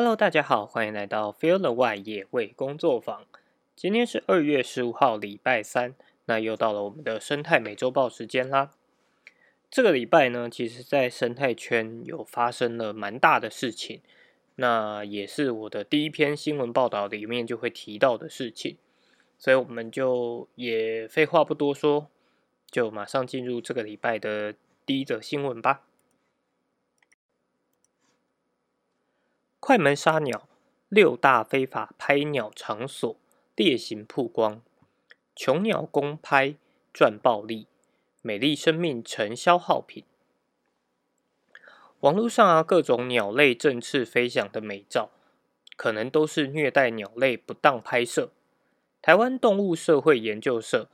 [0.00, 3.26] Hello，大家好，欢迎来到 Feel the Way 野味工作坊。
[3.74, 8.70] 今天是二月十五号，礼拜三，那又到了我们的生态美洲豹时间啦。
[9.68, 14.00] 这个礼拜呢，其实在生态圈有发生了蛮大的事情，
[14.54, 18.76] 那也是我的第一篇新闻报道里面就会提到的事情，
[19.36, 22.06] 所以我们就也废话不多说，
[22.70, 24.54] 就马上进入这个礼拜的
[24.86, 25.82] 第一则新闻吧。
[29.68, 30.48] 快门杀鸟，
[30.88, 33.14] 六大非法拍鸟场所
[33.54, 34.62] 烈行曝光，
[35.36, 36.54] 穷鸟公拍
[36.90, 37.66] 赚暴利，
[38.22, 40.04] 美丽生命成消耗品。
[42.00, 45.10] 网络上啊，各种鸟类振翅飞翔的美照，
[45.76, 48.30] 可能都是虐待鸟类不当拍摄。
[49.02, 50.88] 台湾动物社会研究社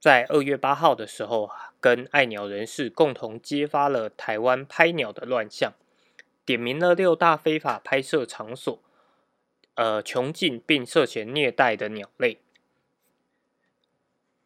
[0.00, 1.48] 在二月八号的时候，
[1.78, 5.74] 跟爱鸟人士共同揭发了台湾拍鸟的乱象。
[6.48, 8.80] 点名了六大非法拍摄场所，
[9.74, 12.38] 呃，穷尽并涉嫌虐待的鸟类。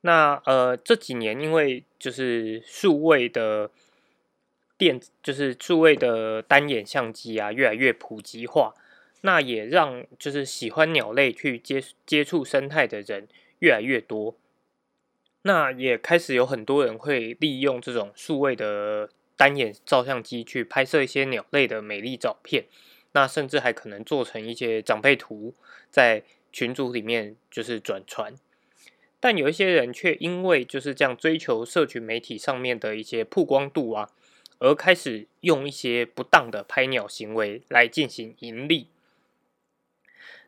[0.00, 3.70] 那呃这几年因为就是数位的
[4.76, 8.74] 电，就是数位的单眼相机啊越来越普及化，
[9.20, 13.28] 那也让就是喜欢鸟类去接接触生态的人
[13.60, 14.34] 越来越多。
[15.42, 19.10] 那也开始有很多人会利用这种数位的。
[19.42, 22.66] 单眼照相机去拍摄一些鸟类的美丽照片，
[23.10, 25.52] 那甚至还可能做成一些长辈图，
[25.90, 28.36] 在群组里面就是转传。
[29.18, 34.10] 但有一些人却因为就是这样追求社群媒体上面的一些曝光度啊，
[34.60, 38.86] 而开始用一些不当的拍鸟行为来进行盈利。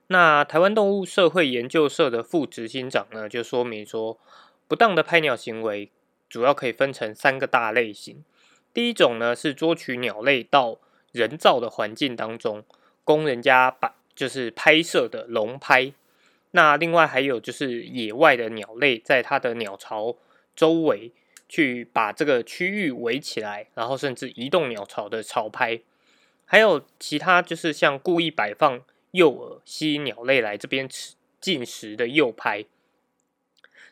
[0.07, 4.21] 那台湾动物社会研究社的副执行长呢，就说明说，
[4.69, 5.91] 不当的拍鸟行为
[6.29, 8.25] 主要可以分成三个大类型。
[8.75, 10.79] 第一种呢是捉取鸟类到
[11.13, 12.65] 人造的环境当中，
[13.05, 15.93] 供人家把就是拍摄的笼拍。
[16.51, 20.17] 那另外还有就是野外的鸟类，在它的鸟巢
[20.57, 21.13] 周围
[21.49, 25.81] 去把这个区域围起来，然后甚至移动鸟巢的巢拍。
[26.45, 28.81] 还有其他就是像故意摆放
[29.13, 32.65] 诱饵，吸引鸟类来这边吃进食的诱拍。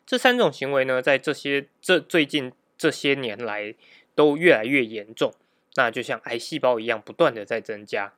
[0.05, 3.77] 这三种行为呢，在这些这最近这些年来。
[4.15, 5.35] 都越来越严重，
[5.75, 8.13] 那就像癌细胞一样，不断的在增加。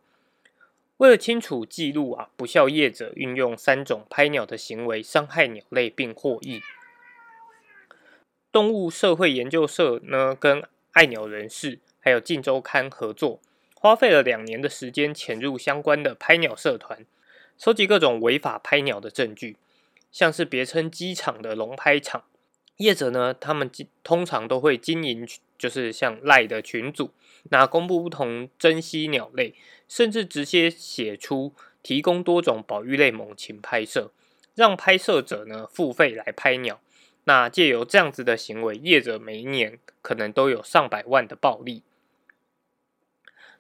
[0.99, 6.63] 为了清楚记录啊，不孝业者运用三种拍鸟的行为伤害鸟类并获益。
[8.53, 10.63] 动物社会研究社呢，跟
[10.93, 13.41] 爱鸟人士还有镜周刊合作，
[13.75, 17.05] 花费了两年的时间，潜入相关的拍鸟社团，
[17.59, 19.57] 收集各种违法拍鸟的证据，
[20.13, 22.23] 像是别称机场的龙拍场
[22.77, 23.71] 业者呢，他们
[24.03, 25.27] 通常都会经营。
[25.57, 27.13] 就是像赖的群组，
[27.45, 29.55] 那公布不同珍稀鸟类，
[29.89, 34.11] 甚至直接写出提供多种保育类猛禽拍摄，
[34.55, 36.81] 让拍摄者呢付费来拍鸟。
[37.23, 41.83] 那借由这样子的行为，业者每一年可能都有上百万的暴利。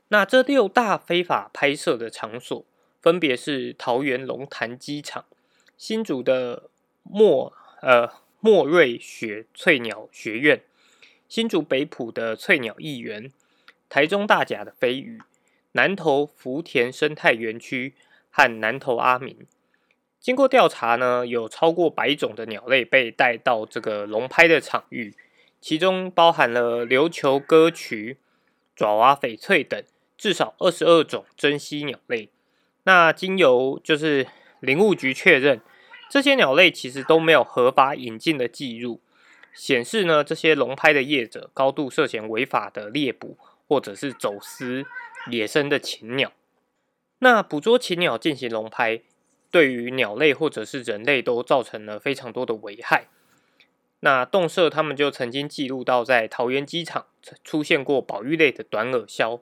[0.09, 2.67] 那这六大非法拍摄的场所，
[3.01, 5.25] 分别是桃园龙潭机场、
[5.79, 6.69] 新竹的
[7.05, 8.11] 莫呃
[8.47, 10.61] 莫瑞雪翠鸟学院。
[11.31, 13.33] 新竹北浦的翠鸟艺园，
[13.89, 15.19] 台中大甲的飞鱼，
[15.73, 17.95] 南投福田生态园区
[18.29, 19.47] 和南投阿明，
[20.21, 25.15] 经过调查呢，有超过百种的鸟类被带到这个龙拍的场域，
[25.59, 28.19] 其中包含了琉球歌曲、
[28.77, 29.83] 爪哇翡翠等
[30.19, 32.29] 至少二十二种珍稀鸟类。
[32.83, 34.27] 那经由就是
[34.61, 35.63] 林务局确认，
[36.11, 39.01] 这些鸟类其实都没有合法引进的记录。
[39.53, 43.39] 显示呢，这些龙拍的业者高度涉嫌违法的猎捕
[43.69, 44.85] 或者是走私
[45.31, 46.33] 野生的禽鸟。
[47.21, 49.01] 那捕捉禽鸟进行龙拍，
[49.53, 53.07] 对于鸟类或者是人类都造成了非常多的危害。
[54.01, 57.07] 那动社他们就曾经记录到，在桃园机场
[57.45, 59.41] 出现过保育类的短耳鸮，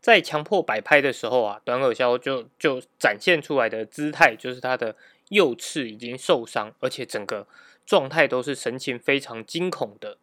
[0.00, 4.96] 在强迫摆拍的时候啊，短耳鸮就就展现出来的姿态，就是它的
[5.34, 7.46] 右翅已经受伤，而且整个。
[7.86, 10.16] 状态都是神情非常惊恐的。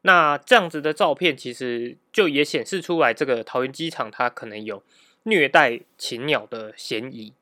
[0.00, 4.82] 那这样子的照片，其实就也显示出来，这个桃园机场它可能有
[5.24, 7.34] 虐待禽鸟的嫌疑。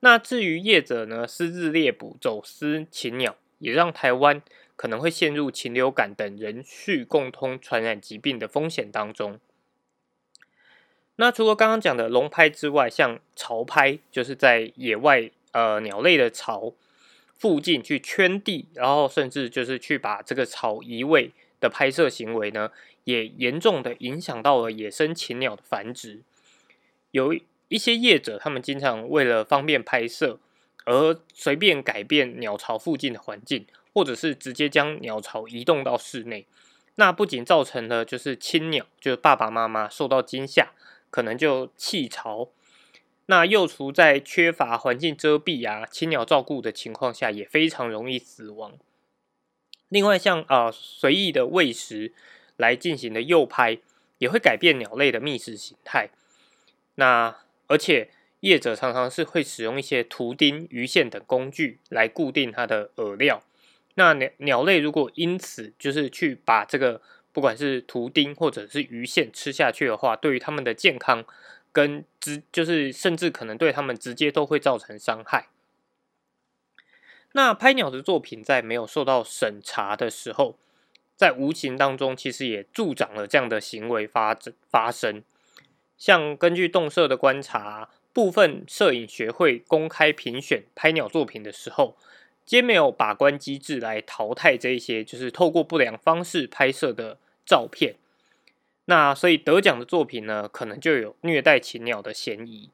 [0.00, 4.40] 那至于业者呢，私自猎捕、走私禽鸟，也让台湾
[4.76, 9.38] 可能会陷入禽流感等人畜共通传染疾病的风险当中。
[11.16, 16.74] 那除了刚刚讲的龙拍之外，像潮拍，就是在野外呃鸟类的巢。
[17.36, 22.70] 附近去圈地，然后甚至就是去把这个巢移位的拍摄行为呢，
[23.02, 26.22] 也严重的影响到了野生禽鸟的繁殖。
[27.10, 27.36] 有
[27.68, 30.38] 一些业者，他们经常为了方便拍摄，
[30.86, 36.46] 而随便改变鸟巢附近的环境，或者是直接将鸟巢移动到室内。
[36.94, 40.70] 那不仅造成了就是亲鸟，就是爸爸妈妈受到惊吓，
[41.10, 42.48] 可能就弃巢。
[43.26, 48.78] 那幼雏在缺乏环境遮蔽啊、亲鸟照顾的情况下，也非常容易死亡。
[49.88, 52.12] 另外，像啊随意的喂食
[52.56, 53.78] 来进行的诱拍，
[54.18, 56.10] 也会改变鸟类的觅食形态。
[56.96, 57.36] 那
[57.66, 58.10] 而且
[58.40, 63.42] 业者常常是会使用一些图钉、鱼线等工具来固定它的饵料。
[63.94, 67.00] 那鸟鸟类如果因此就是去把这个
[67.32, 71.24] 不管是图钉或者是鱼线吃下去的话，对于它们的健康
[71.74, 75.48] 跟直就是甚至可能对他们直接都会造成伤害。
[77.32, 80.56] 那拍鸟的作品在没有受到审查的时候，
[81.16, 84.38] 在无形当中其实也助长了这样的行为发
[84.70, 85.24] 发生。
[85.98, 91.96] 像根据动社的观察，部分摄影学会公开评选拍鸟作品的时候，
[92.46, 97.96] 皆没有把关机制来淘汰这一些就是透过不良方式拍摄的照片。
[98.86, 102.70] 那所以得奖的作品呢，可能就有虐待禽鸟的嫌疑。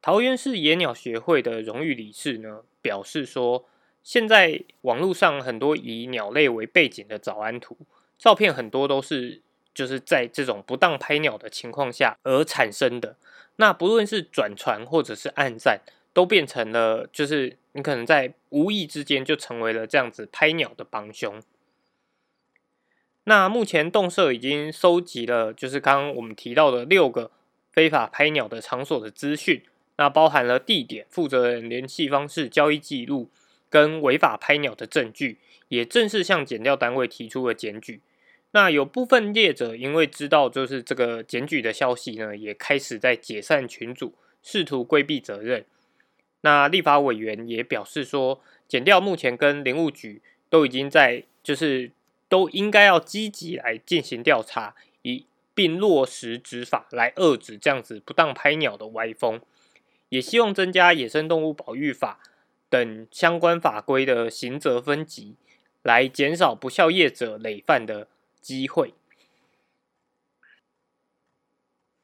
[0.00, 3.66] 桃园市野鸟学会的荣誉理事呢表示说，
[4.02, 7.76] 现在网络上很多以鸟类为背景的早安图
[8.18, 9.42] 照片，很多都是。
[9.74, 13.16] 就是在这种不当拍鸟的情况下而产生的。
[13.56, 15.82] 那不论是转传或者是暗赞，
[16.12, 21.40] 都变成了，就是你可能在无意之间就成为了这样子拍鸟的帮凶。
[23.28, 27.30] 那目前动社已经收集了，就是刚刚我们提到的六个
[27.70, 29.62] 非法拍鸟的场所的资讯，
[29.96, 33.28] 那包含了地点、负责人联系方式、交易记录
[33.68, 35.36] 跟违法拍鸟的证据，
[35.68, 38.00] 也正式向检调单位提出了检举。
[38.52, 45.66] 那有部分业者因为知道就是这个检举的消息呢，也开始在解散群组，试图规避责任。
[46.40, 51.90] 那立法委员也表示说，检调目前跟林务局都已经在，就是
[52.28, 59.40] 都应该要积极来进行调查，以并落实执法来遏止这样子不当拍鸟的歪风。
[60.08, 62.20] 也希望增加野生动物保育法
[62.68, 65.36] 等相关法规的刑责分级，
[65.82, 68.08] 来减少不孝业者累犯的。
[68.40, 68.94] 机会。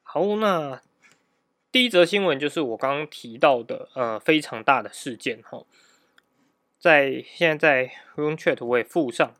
[0.03, 0.81] 好，那
[1.71, 5.65] 第一则新闻就是我刚刚提到的，呃，非常大的事件哈，
[6.77, 9.33] 在现在在 Room Chat 我也附上，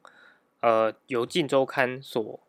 [0.66, 2.40] 呃，由《镜周刊》所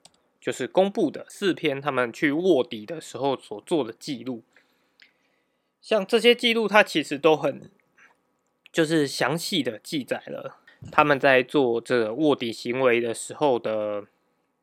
[0.41, 4.43] 就是公布的四篇他们去卧底的时候所做的记录，
[5.83, 7.71] 像这些记录，它其实都很
[8.73, 10.57] 就是详细的记载了
[10.91, 14.05] 他们在做这个卧底行为的时候的。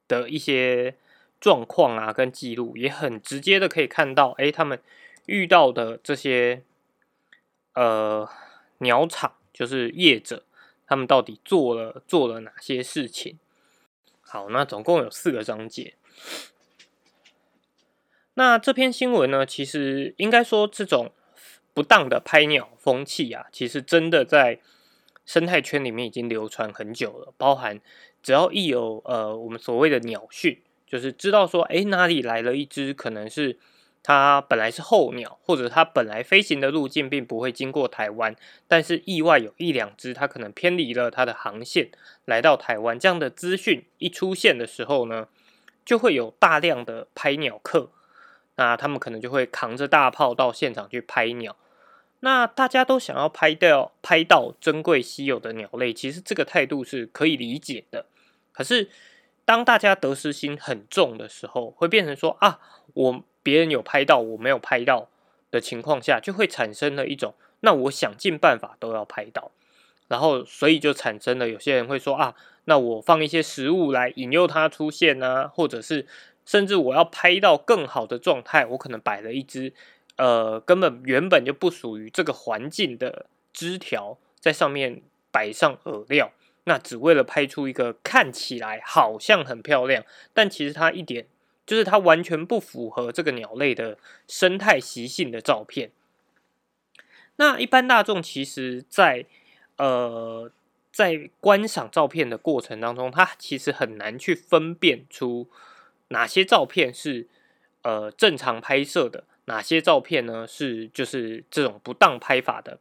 [0.05, 0.95] 的一些
[1.39, 4.79] 状况啊，跟记录也很直接的可以看到，哎，他们
[5.27, 6.61] 遇到的这些
[7.73, 8.29] 呃
[8.79, 10.43] 鸟场，就是业者，
[10.85, 13.39] 他们到底做了做了哪些事情？
[14.33, 15.93] 好，那总共有四个章节。
[18.33, 21.11] 那这篇新闻呢，其实应该说，这种
[21.71, 24.59] 不当的拍鸟风气啊，其实真的在
[25.23, 27.79] 生态圈里面已经流传很久了，包含。
[28.23, 33.59] 只要一有呃，我们所谓的鸟讯，就是知道说，哎，哪里来了一只，可能是
[34.03, 38.35] 它本来是候鸟，或者它本来飞行的路径并不会经过台湾，
[38.67, 41.89] 但是意外有一两只，它可能偏离了它的航线，
[42.25, 42.99] 来到台湾。
[42.99, 45.29] 这样的资讯一出现的时候呢，
[45.85, 47.91] 就会有大量的拍鸟客，
[48.57, 51.55] 那他们可能就会扛着大炮到现场去拍鸟。
[52.19, 58.05] 那大家都想要拍到拍到珍贵稀有的鸟类，其实这个态度是可以理解的。
[58.53, 58.89] 可是，
[59.43, 62.59] 当大家得失心很重的时候，会变成说啊，
[62.93, 65.09] 我别人有拍到，我没有拍到
[65.51, 69.51] 的情况下，就会产生了一种，那我想尽办法都要拍到，
[70.07, 72.33] 然后所以就产生了有些人会说啊，
[72.65, 76.07] 那我放一些食物来引诱它出现啊，或者是
[76.45, 79.73] 甚至我要拍到更好的状态，我可能摆了一只
[80.15, 86.31] 呃根本原本就不属于这个环境的枝条在上面摆上饵料。
[86.65, 91.27] 那只为了拍出一个看起来好像很漂亮，但其实它一点
[91.65, 95.91] 就是它完全不符合这个鸟类的生态习性的照片。
[97.35, 99.25] 那一般大众其实，在
[99.77, 100.51] 呃
[100.91, 105.49] 在观赏照片的过程当中，他其实很难去分辨出
[106.09, 107.27] 哪些照片是
[107.81, 112.79] 呃正常拍摄的，哪些照片呢是就是这种不当拍法的。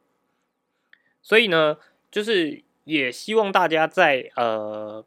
[1.23, 1.79] 所以呢，
[2.11, 2.63] 就是。
[2.85, 5.05] 也希望大家在呃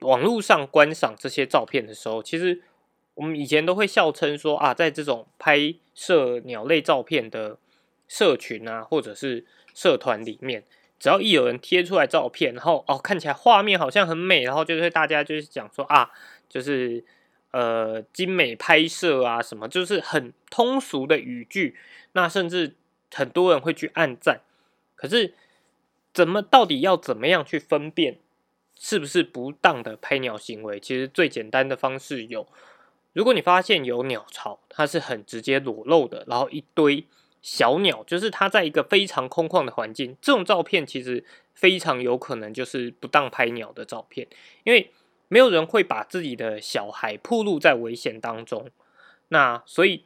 [0.00, 2.60] 网络上观赏这些照片的时候，其实
[3.14, 7.58] 我们以前都会笑称说啊，在这种拍摄鸟类照片的
[8.08, 10.64] 社群啊，或者是社团里面，
[10.98, 16.10] 只要一有人贴出来照片，然后哦看起来画面好像很美，然后就是大家就是讲说啊，
[16.48, 17.04] 就是
[17.50, 21.76] 呃精美拍摄啊什么，就是很通俗的语句，
[22.12, 22.74] 那甚至
[23.12, 24.40] 很多人会去按赞。
[24.96, 25.34] 可是
[26.14, 28.18] 怎么到底要怎么样去分辨
[28.78, 30.80] 是不是不当的拍鸟行为？
[30.80, 32.48] 其实最简单的方式有。
[33.12, 37.06] 如果你发现有鸟巢，它是很直接裸露的，然后一堆
[37.42, 41.22] 小鸟，就是它在一个非常空旷的环境，这种照片其实
[41.54, 44.26] 非常有可能就是不当拍鸟的照片，
[44.64, 44.90] 因为
[45.28, 48.70] 没有人会把自己的小孩暴露在危险当中。
[49.28, 50.04] 那所以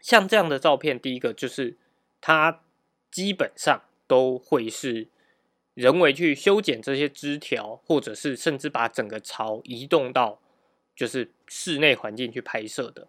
[0.00, 1.78] 像这样的照片，第一个就是
[2.20, 2.60] 它
[3.10, 5.08] 基本上都会是
[5.72, 10.40] 人为去修剪这些枝条，或者是甚至把整个巢移动到。
[10.96, 13.08] 就是室内环境去拍摄的。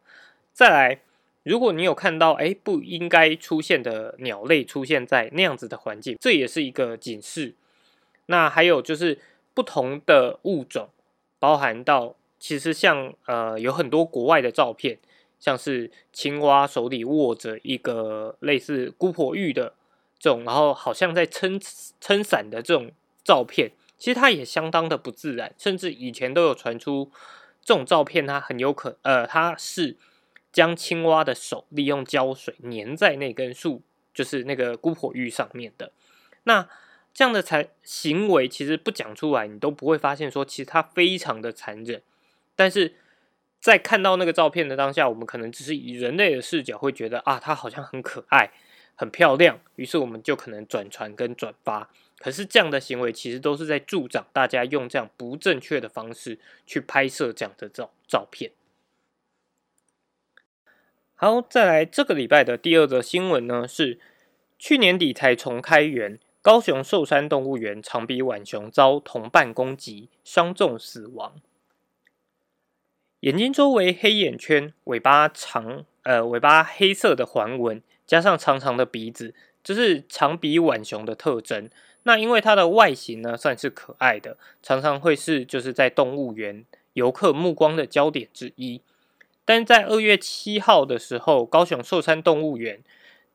[0.53, 1.01] 再来，
[1.43, 7.53] 如果你有看到哎不应该出现的鸟类出现在那样子的环境，这也是一个警示。
[8.27, 9.19] 那还有就是
[9.53, 10.89] 不同的物种，
[11.37, 14.97] 包含到其实像呃有很多国外的照片，
[15.39, 19.73] 像是青蛙手里握着一个类似姑婆玉的
[20.17, 21.59] 这种，然后好像在撑
[22.01, 22.91] 撑伞的这种
[23.23, 27.11] 照片，其实它也相当的不自然，甚至以前都有传出。
[27.65, 29.98] 这种照片，它很有可，呃，它是
[30.53, 33.81] 将青蛙的手利用胶水粘在那根树，
[34.13, 35.91] 就是那个姑婆玉上面的。
[36.43, 36.69] 那
[37.12, 42.03] 这样的残行为，其实不讲出来，你都不会发现说，其实它非常的残忍。
[42.55, 42.93] 但是
[43.60, 48.51] 在看到那个照片的当下，我们可能只是以人类的视角会觉得啊，它好像很可爱、
[48.93, 51.89] 很漂亮，于是我们就可能转传跟转发。
[52.17, 58.51] 可是这样的行为其实都是在助长大家用这样不正确的方式去拍摄这样的照照片。
[61.15, 64.00] 好，再来这个礼拜的第二则新闻呢，是
[64.60, 71.36] 去年底才重开园，高雄寿山动物园长鼻浣熊遭同伴攻击，伤重死亡。
[73.22, 79.33] 眼睛周围黑眼圈，尾巴长，呃，尾巴黑色的环纹，加上长长的鼻子，
[79.63, 81.69] 这是长鼻浣熊的特征。
[82.03, 88.81] 那因为它的外形呢，算是可爱的，常常会是就是在动物园游客目光的焦点之一。
[89.43, 92.81] 但在二月七号的时候，高雄寿山动物园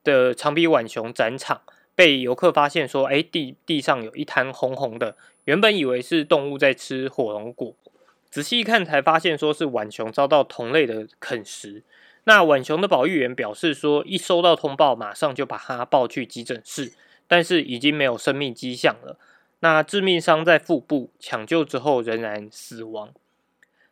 [0.04, 1.62] 的长鼻浣熊展场
[1.94, 7.74] 被游客发现说，哎，地地上有一滩红红的，原本以为是动物在吃火龙果，
[8.30, 11.82] 仔细一看才发现说是浣熊遭到同类的啃食。
[12.30, 16.92] 那浣熊的保育员表示说，一收到通报，马上就把它抱去急诊室。
[17.26, 19.18] 但是已经没有生命迹象了。
[19.58, 23.12] 那致命伤在腹部，抢救之后仍然死亡。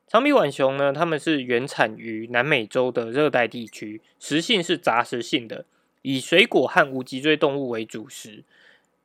[0.06, 0.92] 长鼻浣熊呢？
[0.92, 5.64] 它们是原产于南美洲的热带地区，食性是杂食性的，
[6.02, 8.44] 以水果和无脊椎动物为主食。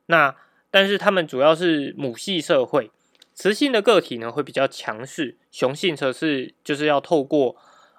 [0.06, 0.36] 那
[0.70, 2.92] 但是它们主要是母系社会，
[3.34, 7.56] 雌性的个体呢会比较强势，雄性则是就是要透过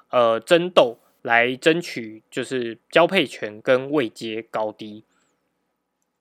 [0.10, 5.04] 呃争斗来争取就是交配权跟位阶高低。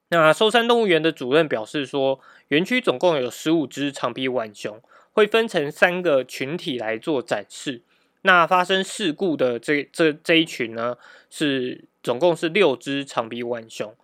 [0.08, 2.18] 那寿山动物园的主任表示说，
[2.48, 4.80] 园区总共有十五只长鼻浣熊，
[5.12, 7.82] 会分成三个群体来做展示。
[8.22, 10.96] 那发生事故的这这这一群呢，
[11.28, 13.94] 是总共是六只长鼻浣熊，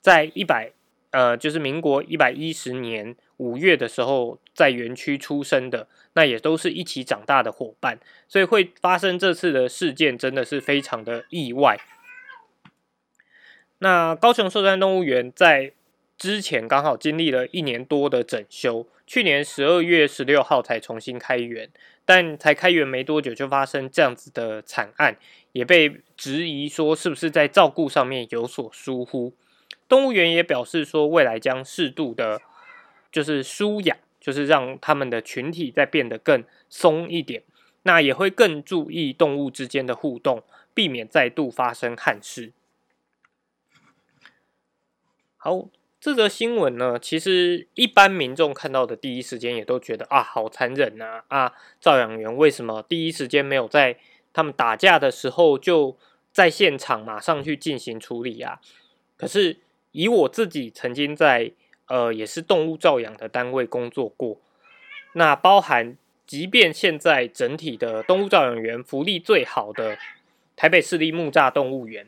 [0.00, 0.72] 在一百
[1.10, 11.80] 呃，就是民国一百一十年五月的时候，在园区出生的，那也都是一起长大的伙伴，所以会发生这次的事件，真的是非常的意外。
[13.78, 15.72] 那高雄寿山动物园在
[16.16, 21.70] 之前刚好经历了一年多的整修，去年十二月十六号才重新开园，
[22.04, 25.16] 但才开园没多久就发生这样子的惨案，
[25.52, 29.32] 也被质疑说是不是在照顾上面有所疏忽。
[29.88, 32.42] 动物园也表示说，未来将适度的，
[33.10, 37.42] 就是舒养，就是让他们的群体再变得更松一点，
[37.82, 40.42] 那也会更注意动物之间的互动，
[40.74, 42.52] 避免再度发生憾事。
[45.36, 45.68] 好，
[46.00, 51.22] 这则新闻呢，其实一般民众看到的第一时间也都觉得啊，好残忍呐！
[51.28, 53.98] 啊，照养员为什么第一时间没有在
[54.32, 55.96] 他们打架的时候就
[56.32, 58.60] 在现场马上去进行处理啊？
[59.16, 59.58] 可是
[59.92, 61.52] 以我自己曾经在
[61.88, 64.40] 呃也是动物照养的单位工作过，
[65.14, 69.98] 那包含即便现在整体的动物照养员福利最好的
[70.54, 72.06] 台北市立木栅动物园。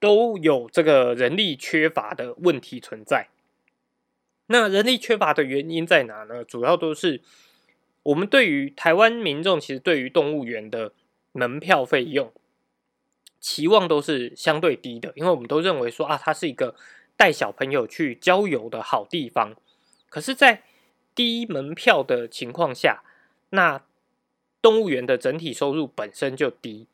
[0.00, 3.30] 都有这个人力缺乏的问题存在。
[4.46, 6.44] 那人力缺乏的原因在哪呢？
[6.44, 7.20] 主要都是
[8.04, 10.92] 我们对于台湾民众，其实对于动物园的
[11.32, 12.32] 门票费用
[13.40, 16.76] 期望都是相对低的，因为我们都认为说啊，它是一个
[17.18, 19.54] 带小朋友去郊游的好地方。
[20.08, 20.62] 可是，在
[21.14, 23.02] 低门票的情况下，
[23.50, 23.82] 那
[24.62, 26.86] 动物园的整体收入本身就低。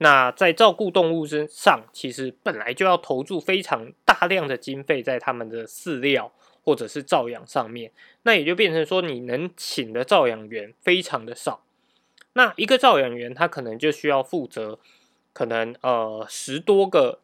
[0.00, 6.32] 那在照顾动物身上，其实本来就要投注非常大量的经费在他们的饲料
[6.62, 7.90] 或者是照养上面，
[8.22, 11.64] 那也就变成说，你能请的照养员非常的少。
[12.34, 14.78] 那一个照养员，他可能就需要负责
[15.32, 17.20] 可能呃十多个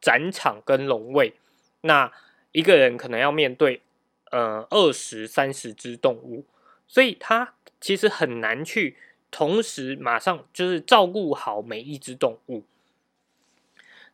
[0.00, 1.34] 展场跟笼位，
[1.82, 2.10] 那
[2.50, 3.82] 一个人可能要面对
[4.30, 6.44] 呃二十三十只动物，
[6.88, 8.96] 所以他其实很难去。
[9.34, 12.64] 同时，马上就是照顾好每一只动物。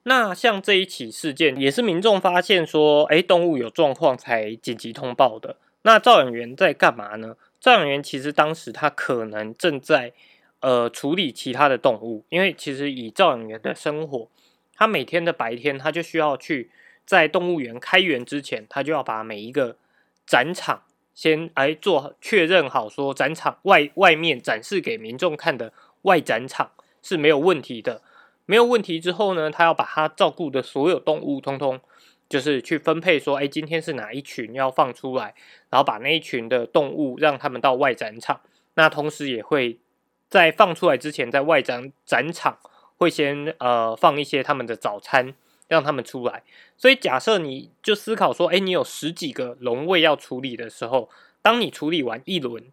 [0.05, 5.57] 那像这一起事件，也是民众发现说，哎，动物有状况才紧急通报的。
[5.83, 7.37] 那照养员在干嘛呢？
[7.59, 10.13] 照养员其实当时他可能正在
[10.61, 14.29] 呃处理其他的动物，因为其实以照养员的生活，
[14.77, 16.71] 他每天的白天他就需要去
[17.09, 19.79] 在动物园开园之前，他就要把每一个
[20.27, 20.83] 展场。
[21.15, 25.73] 先来做确认好，说展场外外面展示给民众看的
[26.03, 26.71] 外展场
[27.03, 28.03] 是没有问题的。
[28.47, 31.81] 没有问题之后呢，他要把他照顾的所有动物，通通
[32.29, 35.35] 就是去分配，说，哎，今天是哪一群要放出来，
[35.71, 38.41] 然后把那一群的动物让他们到外展场。
[38.75, 39.81] 那同时也会
[40.29, 42.59] 在放出来之前，在外展展场
[42.97, 45.35] 会先呃放一些他们的早餐。
[45.69, 46.43] 让他们出来，
[46.77, 51.09] 所以假设你就思考说，哎，你有十几个笼位要处理的时候，
[51.43, 52.65] 当你处理完一轮，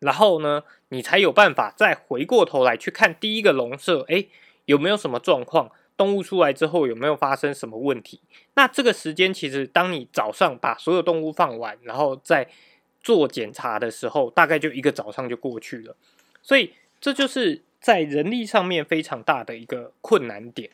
[0.00, 4.26] 然后呢，你才有办法再回过头来去看第一个笼舍，哎，
[4.66, 5.70] 有没有什么状况？
[5.96, 8.20] 动物出来之后有没有发生什么问题？
[8.54, 12.48] 那这个时间其实，当你早上把所有动物放完，然后再
[13.02, 15.96] 做检查的时候，大概就一个早上就过去了。
[16.40, 20.70] 所以这就是在人力上面非常大的一个困难点。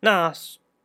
[0.00, 0.32] 那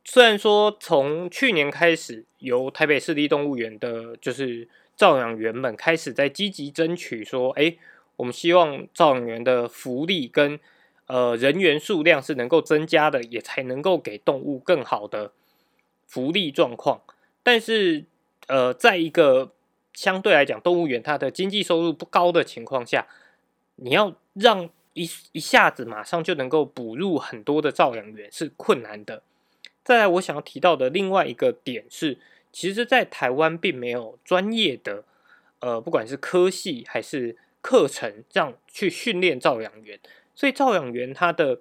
[0.04, 7.76] 虽然说从去年开始，由台北市立动物园的，就是照养员们开始在积极争取，说，哎，
[8.16, 10.60] 我们希望照养员的福利跟
[11.06, 15.32] 呃人员数量是能够增加的，也才能够给动物更好的
[16.06, 17.02] 福利状况。
[17.42, 18.04] 但是，
[18.46, 19.52] 呃，在一个
[19.92, 23.06] 相对来讲，动物园它的经济收入不高的情况下，
[23.76, 29.22] 你要让一一下子马上就能够补入很多的照养员是困难的。
[29.84, 32.18] 再来，我想要提到的另外一个点是，
[32.50, 35.04] 其实，在台湾并没有专业的，
[35.60, 40.00] 呃，不管是科系还是课程，这样去训练照养员，
[40.34, 41.60] 所以照养员他的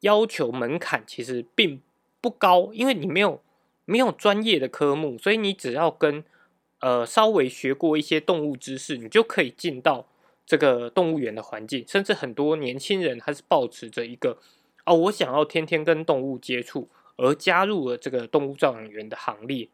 [0.00, 1.82] 要求门槛其实并
[2.22, 3.42] 不高，因为你没有
[3.84, 6.24] 没有专业的科目，所以你只要跟
[6.80, 10.06] 呃稍微学过一些动物知识，你就可以进到。
[10.46, 14.38] 这个动物园的环境，甚至很多年轻人他是保持着一个
[14.84, 19.68] 哦，我想要天天跟动物接触，而加入了这个动物照养员的行列。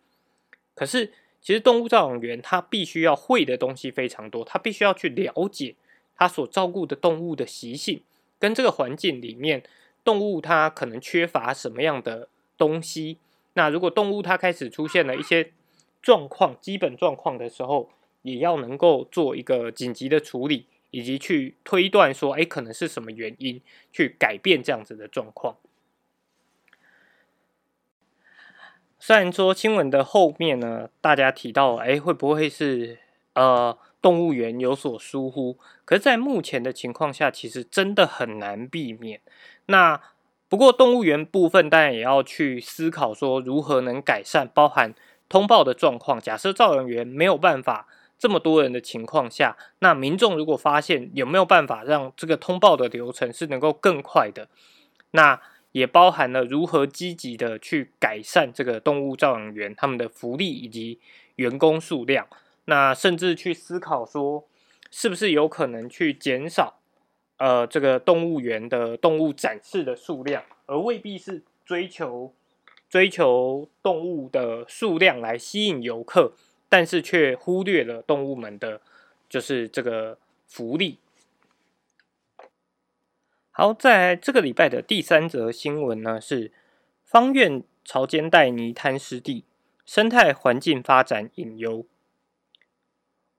[0.74, 5.74] 可是，其实动物照养员他必须要会的东西非常多，他必须要去了解
[6.16, 8.02] 他所照顾的动物的习性，
[8.38, 9.62] 跟这个环境里面
[10.04, 13.18] 动物它可能缺乏什么样的东西。
[13.54, 15.52] 那如果动物它开始出现了一些
[16.00, 17.90] 状况，基本状况的时候，
[18.22, 25.56] 也要能够做一个紧急的处理，以及去推断说，哎，可能是什么原因去改变这样子的状况。
[28.98, 32.98] 虽然说新闻的后面呢，大家提到，哎，会不会是
[33.32, 35.56] 呃动物园有所疏忽？
[35.86, 39.22] 可是，在目前的情况下，其实真的很难避免。
[39.66, 40.02] 那
[40.50, 44.94] 不过动物园部分，当然也要去思考说，如何能改善，包含
[45.30, 46.20] 通报的状况。
[46.20, 47.88] 假设照养员没有办法。
[48.20, 54.50] 这么多人的情况下，那民众如果发现有没有办法让这个通报的流程是能够更快的，
[55.12, 55.40] 那
[55.72, 61.00] 也包含了如何积极的去改善这个动物照养员他们的福利以及
[61.36, 62.28] 员工数量，
[62.66, 64.44] 那甚至去思考说，
[64.90, 66.78] 是不是有可能去减少
[67.38, 72.34] 呃这个动物园的动物展示的数量，而未必是追求
[72.90, 76.34] 追求动物的数量来吸引游客。
[76.70, 78.80] 但是却忽略了动物们的，
[79.28, 80.98] 就是这个福利。
[83.50, 86.52] 好，在这个礼拜的第三则新闻呢，是
[87.04, 89.44] 方院潮间带泥滩湿地
[89.84, 91.84] 生态环境发展隐忧。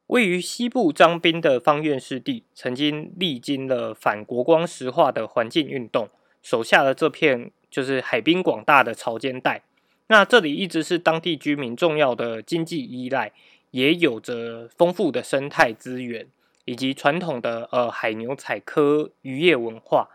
[0.07, 6.09] 位于西部张滨的方院湿地，曾经历经了反国光石化的环境运动，
[6.43, 9.63] 手下的这片就是海滨广大的潮间带。
[10.11, 13.31] 那这里一直是当地居民重要的经济依赖，
[13.71, 16.27] 也有着丰富的生态资源，
[16.65, 20.09] 以及传统的呃海牛采科渔业文化。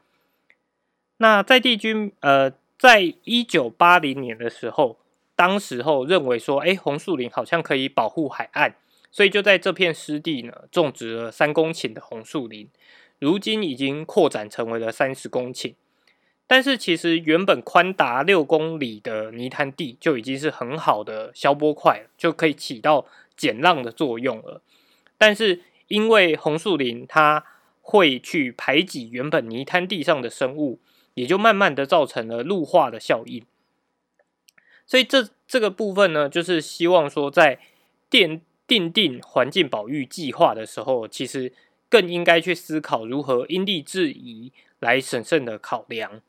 [1.17, 4.99] 那在地军呃，在一九八零年的时候，
[5.35, 8.75] 当时候认为说，哎，红树林好像可以保护海岸，
[9.11, 12.69] 所以就在这片湿地呢种植了三公顷的红树林，
[13.19, 15.73] 如今已经扩展成为了三十公顷。
[16.47, 23.07] 但是其实原本宽达六公里的泥滩地就已经是很好的消波块，就可以起到
[23.37, 24.63] 减浪的作用了。
[25.19, 27.45] 但是因为红树林它
[27.83, 30.79] 会去排挤原本泥滩地上的生物。
[31.17, 33.43] 也就慢慢的造成了陆化的效应，
[34.87, 37.59] 所以这这个部分呢，就是希望说在
[38.11, 41.55] 奠定定环境保育计划的时候，其实
[41.89, 46.21] 更应该去思考如何因地制宜来审慎的考量。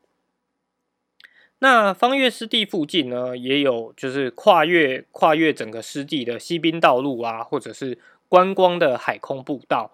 [1.60, 7.98] 那方岳湿地附近呢，也有就是跨越跨越整个湿地的西滨道路啊，或者是
[8.30, 9.92] 观光的海空步道，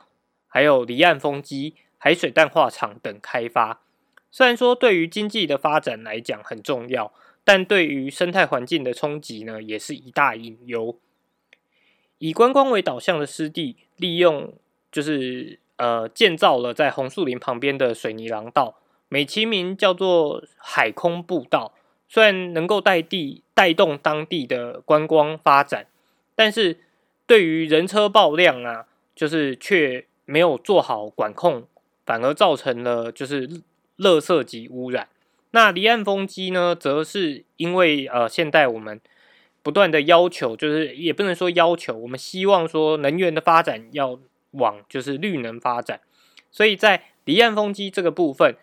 [0.48, 3.82] 还有离岸风机、海水淡化厂等开发。
[4.30, 10.98] 虽然说对于经济的发展来讲很重要，但对于生态环境的冲击呢，也是一大隐忧。
[12.18, 14.54] 以观光为导向的湿地，利用
[14.92, 18.80] 就是呃建造了在红树林旁边的水泥廊道，
[19.14, 21.74] 美其名叫做海空步道。
[22.10, 25.86] 虽然能够带地带动当地的观光发展，
[26.36, 26.80] 但是
[27.28, 31.68] 对于人车爆量啊，就是却没有做好管控，
[32.06, 33.62] 反而造成了就是。
[33.96, 35.08] 垃圾及污染，
[35.52, 39.00] 那离岸风机呢，则是因为呃，现在我们
[39.62, 44.20] 不断的要求，就是也不能说要求，我们希望说能源的发展要
[44.54, 46.02] 往就是绿能发展，
[46.52, 48.56] 所以在离岸风机这个部分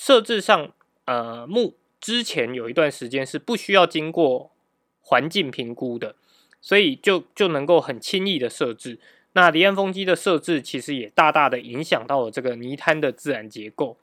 [0.00, 0.72] 设置上，
[1.06, 4.52] 呃，目之前有一段时间是不需要经过
[5.00, 6.14] 环境评估的，
[6.60, 9.00] 所以就就能够很轻易的设置。
[9.32, 13.96] 那离岸风机的设置其实也大大的影响到了这个泥滩的自然结构。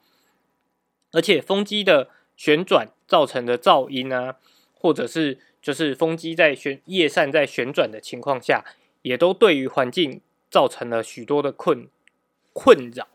[1.12, 4.36] 而且风机的旋转造成的噪音啊，
[4.74, 8.66] 或者是就是风机在旋叶扇在旋转的情况下，
[9.00, 11.88] 也都对于环境造成了许多的困
[12.52, 13.08] 困扰。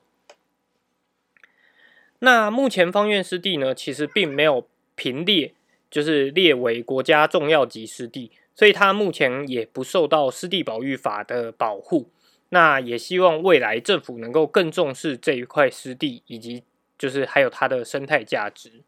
[2.24, 5.54] 那目前方院湿地呢，其实并没有评列，
[5.92, 12.10] 就是列为国家重要级湿地，所以它目前也不受到湿地保育法的保护。
[12.50, 16.64] 那也希望未来政府能够更重视这一块湿地以及。
[17.02, 18.84] 就是还有它的生态价值。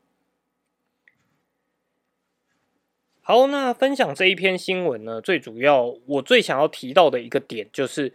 [3.24, 8.14] 好，那分享这一篇新闻呢，最主要我最想要提到的一个点就是，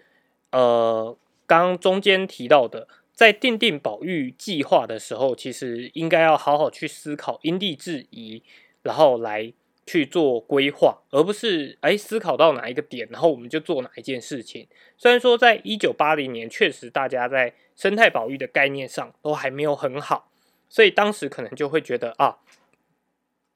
[0.52, 2.86] 呃，刚中间提到的，
[3.18, 8.44] 在定定保育计划的时候，其实应该要好好去思考因地制宜，
[8.82, 9.52] 然后来
[9.84, 14.68] 去做规划，而不是哎思考到哪一个点，然后我们就做哪一件事情。
[14.96, 20.30] 虽然说在一九八零年，确实大家在生态保育的概念上都还没有很好，
[20.68, 22.38] 所以当时可能就会觉得啊，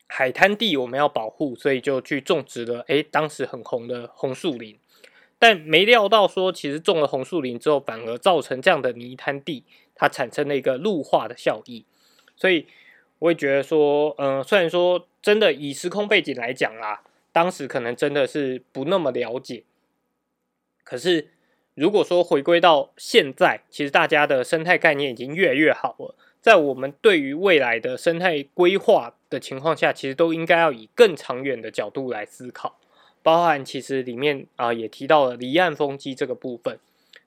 [0.08, 2.80] 海滩地我们要保护，所以就去种植了。
[2.88, 4.76] 诶，当时很红的红树林，
[5.42, 9.64] 但没料到说，其实种了红树林之后，反而造成这样的泥滩地，
[9.96, 11.84] 它产生了一个陆化的效益。
[12.36, 12.68] 所以
[13.18, 17.02] 我也觉得说，嗯，虽然说真的以时空背景来讲啦，
[17.32, 19.64] 当时可能真的是不那么了解，
[20.84, 21.30] 可是。
[21.74, 26.14] 如果说回归到现在，其实大家的生态概念已经越来越好了。
[26.38, 32.78] 在我们对于未来的生态规划的情况下，其实都应该要以更长远的角度来思考。
[33.22, 36.78] 包含其实里面啊也提到了离岸风机这个部分。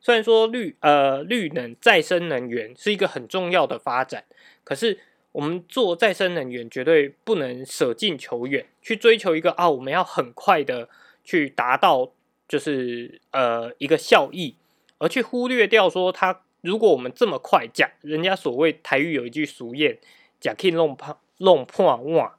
[0.02, 4.26] 虽然说绿呃绿能再生能源是一个很重要的发展，
[4.64, 5.00] 可是
[5.32, 10.90] 我们做再生能源绝对不能舍近求远，去追求一个啊我们要很快的
[11.24, 12.12] 去达到。
[12.48, 14.56] 就是呃一个效益，
[15.00, 19.98] 而去忽略掉说它，如果我们这么快讲，人家所谓台语有一句俗谚，
[20.40, 22.38] 讲 king 弄破弄破哇，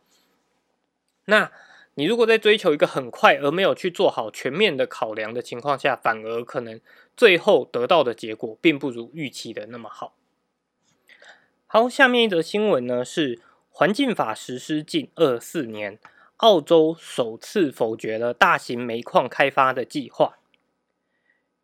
[1.24, 1.50] 那
[1.98, 6.78] 你如果在追求一个很快而没有去做好全面的考量的情况下，反而可能
[7.16, 10.14] 最后得到的结果并不如预期的那么好。
[11.66, 15.98] 好，下面一则新闻呢是环境法实施近二四年。
[16.36, 20.36] 澳洲首次否决了大型煤矿开发的计划。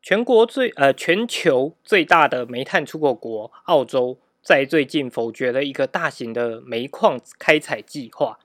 [0.00, 8.38] 全国最呃全球最大的煤炭出口国澳洲，在最近否决了一个大型的煤矿开采计划。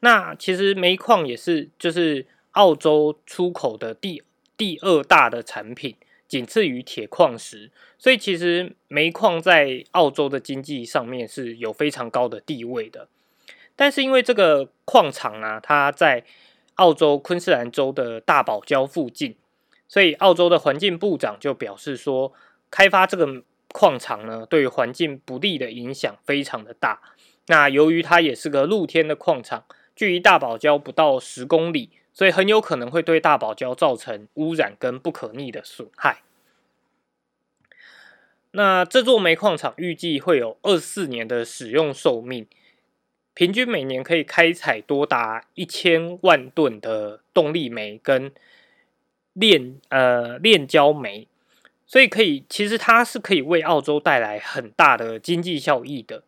[0.00, 4.22] 那其实煤矿也是就是澳洲出口的第
[4.56, 7.70] 第二大的产品，仅次于铁矿石。
[7.98, 13.08] 所以其实煤矿在澳洲的经济上面是有非常高的地位的。
[13.76, 16.24] 但是因为这个矿场啊，它在
[16.76, 19.36] 澳洲昆士兰州的大堡礁附近，
[19.86, 22.32] 所以澳洲的环境部长就表示说，
[22.70, 27.00] 开发这个矿场呢，对环境不利的影响非常的大。
[27.46, 36.22] 那由于它也是个露天的矿场，距离大堡礁不到十公里，所以很有可能会对大堡礁造成污染跟不可逆的损害。
[38.52, 42.46] 那这座煤矿场预计会有二四年的使用寿命，
[43.32, 48.32] 平均每年可以开采多达一千万吨的动力煤跟
[49.34, 51.28] 炼呃炼焦煤，
[51.86, 56.24] 所以可以其实它是可以为澳洲带来很大的经济效益的。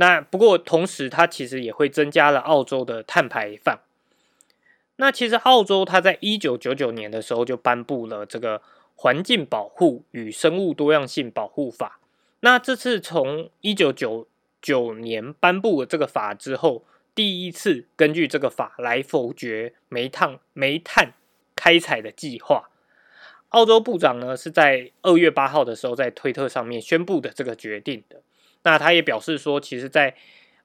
[0.00, 3.80] 那不过同时，它其实也会增加了澳洲的碳排放。
[4.96, 8.58] 那其实澳洲它在一九九九年的时候就颁布了这个
[8.94, 11.98] 《环境保护与生物多样性保护法》。
[12.40, 14.28] 那这次从一九九
[14.62, 16.84] 九年颁布了这个法之后，
[17.14, 21.14] 第一次根据这个法来否决煤炭煤炭
[21.56, 22.70] 开采的计划。
[23.48, 28.20] 澳洲部长呢是在二月八号的时候在推特上面宣布的这个决定的。
[28.68, 30.14] 那他也表示说，其实，在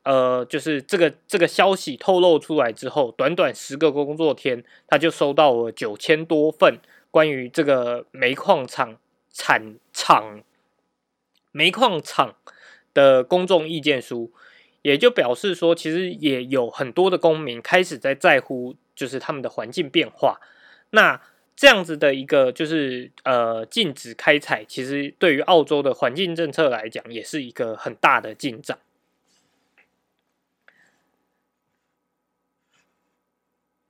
[0.03, 8.97] 呃，就是这个这个消息透露出来之后，短短十个工作天，他就收到了九千多份关于这个煤矿厂
[9.31, 10.43] 产厂
[11.53, 12.35] 煤矿厂
[12.93, 14.33] 的公众意见书，
[14.81, 20.41] 也就表示说，其实也有很多的公民开始在在乎，就是他们的环境变化。
[20.89, 21.21] 那
[21.55, 28.79] 这样子的一个就是呃禁止开采，其实对于澳洲的环境政策来讲，也是一个很大的进展。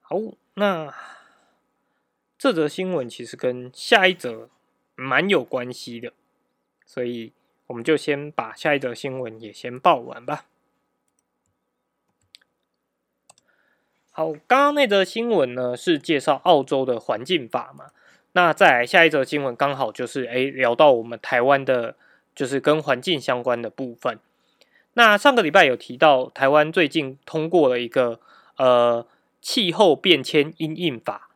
[0.02, 0.20] 好，
[0.56, 0.94] 那
[2.38, 4.50] 这则新闻其实跟下一则
[4.96, 6.14] 蛮有关系的，
[6.86, 7.32] 所以
[7.68, 10.46] 我们就先把下一则新闻也先报完吧。
[14.16, 17.86] 好，刚刚那则新闻呢是介绍澳洲的环境法嘛？
[18.34, 21.96] 那再来下一则新闻，刚好就是诶聊到我们台湾的，
[22.36, 24.20] 就是跟环境相关的部分。
[24.94, 28.20] 那上个礼拜有提到，台湾最近通过了一个
[28.58, 29.04] 呃
[29.42, 31.30] 气候变迁因应法，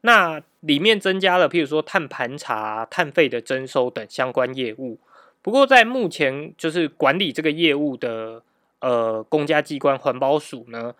[0.00, 4.98] 那里面增加了譬如说碳盘查、碳费的征收等相关业务。
[5.42, 8.42] 不过在目前就是管理这个业务的
[8.80, 10.96] 呃公家机关环保署呢，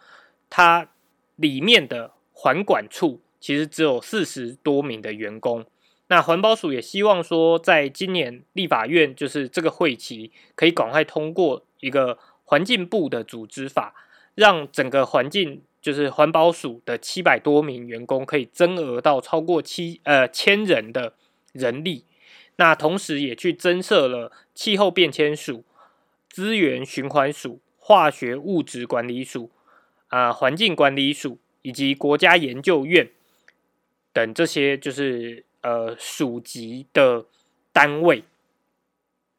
[0.48, 0.86] 它
[1.40, 5.64] 里面的环管处其实只有四十多名的员工。
[6.08, 13.94] 那环保署也希望说，在今年立法院就是这个会期，可以赶快通过一个环境部的组织法，
[14.34, 21.14] 让整个环境就是环保署的七百多名员工可以增额到超过七呃千人的
[21.52, 22.04] 人力。
[22.56, 25.64] 那同时也去增设了气候变迁署、
[26.28, 29.50] 资源循环署、化学物质管理署。
[30.10, 33.10] 啊，环境管理署以及国家研究院
[34.12, 37.24] 等这些就是呃署级的
[37.72, 38.24] 单位。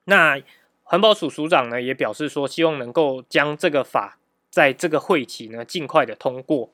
[0.05, 0.41] 那
[0.83, 4.17] 环保署署长呢也表示说，希望能够将这个法
[4.49, 6.73] 在这个会期呢尽快的通过。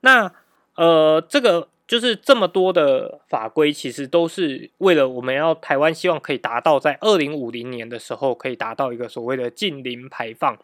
[0.00, 0.32] 那
[0.76, 10.58] 呃，这个就是这么多的法规，其实都是为了我们要台湾希望可以达到在二零五零年的时候可以达到一个所谓的近零排放，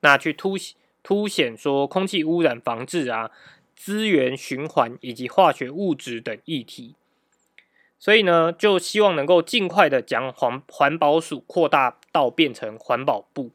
[0.00, 0.76] 那去凸显。
[1.02, 3.30] 凸显说空气污染防治啊、
[3.74, 6.94] 资源循环以及化学物质等议题，
[7.98, 13.50] 所以呢，就希望能够尽快的将环环保署扩大到变成环保部。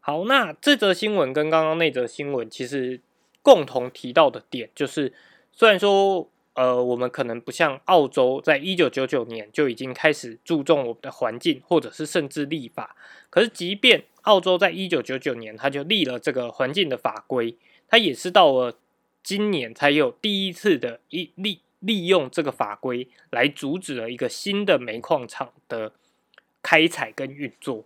[0.00, 3.00] 好，那这则新闻跟刚刚那则新闻其实
[3.42, 5.12] 共同提到的点就是，
[5.52, 12.96] 虽然说呃，我们可能不像澳洲，在一九九九年就已经开始注重我们的环境，或者是甚至立法，
[13.28, 18.74] 可是即便澳洲在一九九九年，他就立了这个环境的法规，他也是到了
[19.22, 25.92] 今年才有第一次的一利利用这个法规来阻止了一个新的煤矿厂的
[26.62, 27.84] 开采跟运作。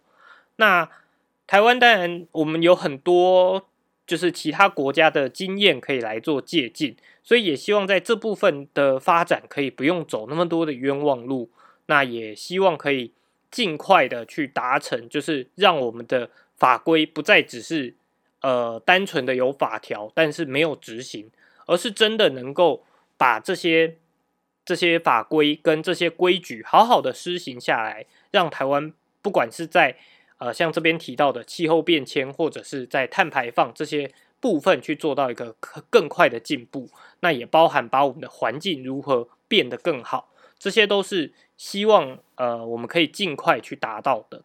[0.57, 0.89] 那
[1.49, 3.69] 台湾当然我们有很多
[4.11, 11.51] 就是其他国家的经验可以来做借鉴，所以也希望在这部分的发展可以不用走那么多的冤枉路，
[11.87, 13.13] 那也希望可以。
[13.53, 17.97] 尽快的去达成，就是让我们的法规不再只是
[18.43, 21.29] 呃单纯的有法条，但是没有执行，
[21.67, 22.85] 而是真的能够
[23.17, 23.97] 把这些
[24.65, 29.97] 这些法规跟这些规矩好好的施行下来，让台湾不管是在
[30.41, 35.55] 呃像这边提到的气候变迁，或者是在碳排放这些部分去做到一个
[35.91, 36.89] 更快的进步，
[37.21, 40.33] 那也包含把我们的环境如何变得更好。
[40.59, 44.43] 这些都是希望呃我们可以尽快去达到的。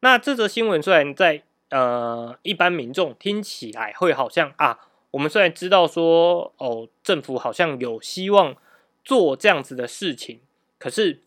[0.00, 4.78] 那这则新闻虽然在呃一般民众听起来会好像啊，
[5.12, 8.56] 我们虽然知道说哦，政府好像有希望
[9.04, 10.40] 做这样子的事情，
[10.78, 11.22] 可是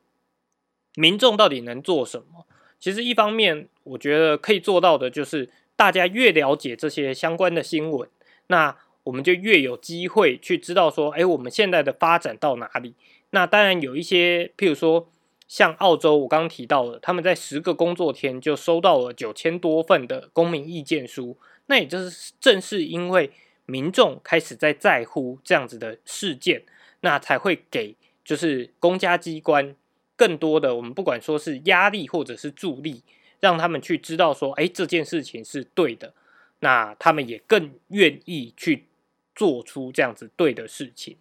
[0.95, 2.45] 民众到底能做什么？
[2.79, 8.07] 其实一方面，我觉得可以做到的就是大家越了解这些相关的新闻，
[8.47, 12.93] 那我们就越有机会去知道说，哎，我们现在的发展到哪里？
[13.31, 15.09] 那当然有一些，譬如说
[15.47, 21.37] 像澳洲，我刚刚提到了，他们在十个工作天就收到了九千多份的公民意见书，
[21.67, 23.31] 那也就是正是因为
[23.65, 26.63] 民众开始在在乎这样子的事件，
[27.01, 29.75] 那才会给就是公家机关。
[30.17, 33.03] 更多的，我们不管说是压力或者是助力，
[33.39, 36.13] 让他们去知道说，哎，这件事情是对的，
[36.59, 38.87] 那他们也更愿意去
[39.35, 41.17] 做出这样子对的事情。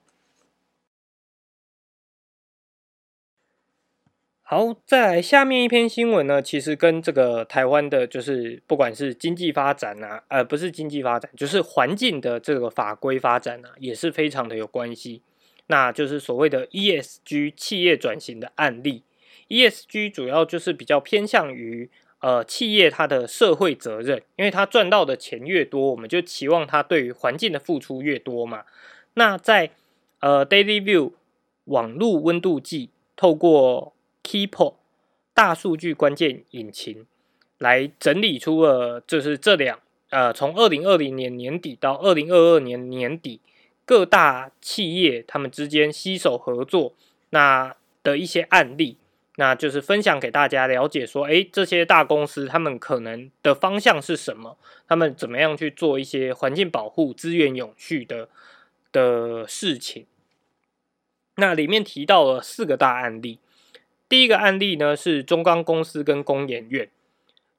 [4.48, 15.20] 好，再来下面一篇新闻呢，其实跟这个台湾的，就是不管是经济发展啊，呃，不是经济发展，就是环境的这个法规发展啊，也是非常的有关系。
[15.68, 19.02] 那就是所谓的 ESG 企业转型的案例。
[19.48, 21.88] ESG 主要就是比较偏向于
[22.20, 28.64] 呃企业它的社会责任，因为它赚到的钱越多，我们就期望它对于环境的付出越多嘛。
[29.14, 29.70] 那在
[30.20, 31.12] 呃 Daily View
[31.64, 34.74] 网络温度计透过 Keepo
[35.34, 37.06] 大数据关键引擎
[37.58, 43.40] 来整理出了，就是这两呃从二零二零年年底到二零二二年年底。
[43.86, 46.92] 各大企业他们之间携手合作，
[47.30, 48.98] 那的一些案例，
[49.36, 54.58] 那就是分享给大家了解，说，哎，这些大公司他们可能的方向是什么？
[54.88, 58.28] 他们怎么样去做一些环境保护、资源永续的
[58.90, 60.06] 的事情？
[61.36, 63.38] 那里面提到了四个大案例。
[64.08, 66.88] 第一个案例呢是中钢公司跟工研院，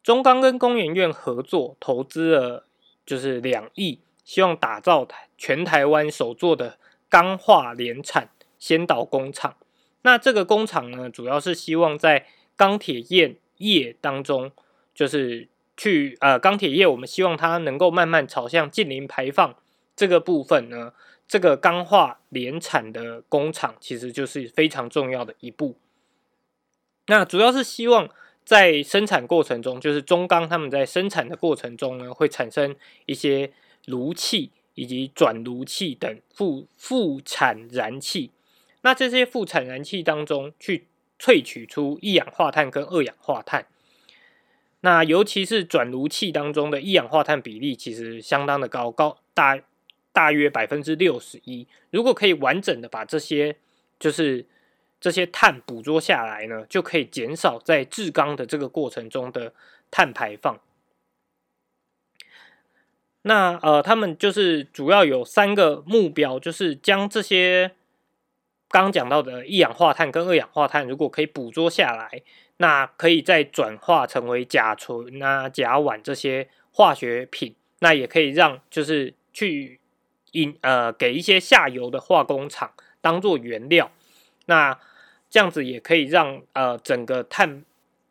[0.03, 2.65] 中钢跟工研院合作投资了
[3.05, 3.99] 就是两亿。
[4.27, 9.55] 希望打造台全台湾首座的钢化联产先导工厂。
[10.01, 14.51] 那这个工厂呢，主要是希望在钢铁业业当中，
[14.93, 19.55] 就是去呃钢铁业，我们希望它能够慢慢朝向近零排放
[19.95, 20.91] 这个部分呢。
[21.25, 25.77] 这个钢化联产的工厂其实就是非常重要的一步。
[27.07, 28.09] 那主要是希望
[28.43, 33.53] 在生产过程中，就是中钢他们在生产的过程中呢，会产生一些。
[33.87, 38.31] 炉气以及转炉气等副副产燃气，
[38.81, 40.85] 那这些副产燃气当中去
[41.17, 43.65] 萃取出一氧化碳跟二氧化碳，
[44.81, 49.59] 那尤其是转炉气当中的一氧化碳比例其实相当的高，高大
[50.11, 51.65] 大约百分之六十一。
[51.89, 53.55] 如果可以完整的把这些
[53.97, 54.45] 就是
[54.99, 59.53] 这些碳捕捉下来呢，就可以减少在制钢的这个过程中的
[59.89, 60.59] 碳排放。
[63.27, 67.73] 那呃，他们就是主要有三个目标，就是将这些
[68.69, 72.21] 刚讲到的一氧化碳跟二氧化碳，如果可以捕捉下来，
[72.55, 79.81] 那可以再转化成为甲醇啊、甲烷这些化学品，那也可以让就是去
[80.31, 83.91] 引呃给一些下游的化工厂当做原料，
[84.45, 84.79] 那
[85.29, 87.65] 这样子也可以让呃整个碳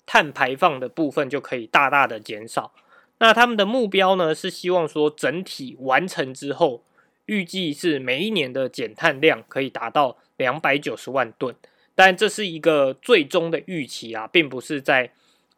[0.05, 2.73] 碳排放的部分就可以大大的减少。
[3.19, 6.83] 那他们的目标呢，是希望说整体完成之后，
[7.25, 11.55] 预计是每一年的减碳量可以达到两百九十万吨。
[11.95, 15.13] 但这是一个最终的预期啊，并不是在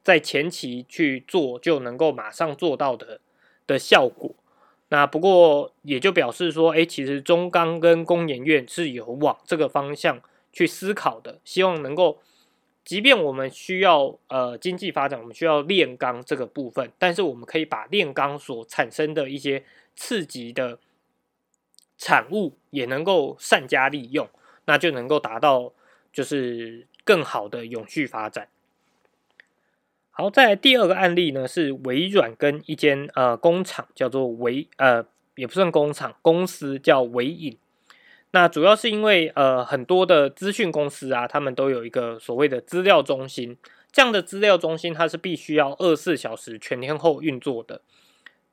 [0.04, 3.20] 在前期去做就能够马上做到的
[3.66, 4.34] 的效果。
[4.90, 10.20] 那不过也就表示说，哎，其实中钢跟工研院是有往这个方向
[10.52, 12.20] 去思考的，希望能够。
[12.88, 19.62] 即便我们需要呃经济发展，我们需要炼钢这个部分，但是我们可以把炼钢所产生的一些
[19.94, 20.78] 刺激的
[21.98, 24.26] 产物也能够善加利用，
[24.64, 25.74] 那就能够达到
[26.10, 28.48] 就是更好的永续发展。
[30.08, 37.58] 好，在第二个案例呢，是微软跟一间呃工厂叫做微呃也不算工厂公司叫微影。
[38.32, 43.56] 那主要是因为，呃，很多的资讯公司啊，他们都有一个所谓的资料中心，
[43.90, 47.80] 这样的资料中心它是必须要二十四小时全天候运作的。